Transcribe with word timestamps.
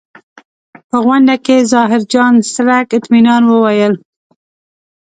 په 0.89 0.97
غونډه 1.05 1.35
کې 1.45 1.67
ظاهرجان 1.73 2.33
څرک 2.53 2.87
اطمنان 2.97 3.41
وویل. 3.47 3.93